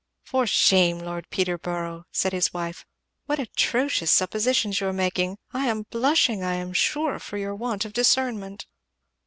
[0.23, 2.87] "For shame, Lord Peterborough!" said his wife,
[3.27, 5.37] "what atrocious suppositions you are making.
[5.53, 8.65] I am blushing, I am sure, for your want of discernment."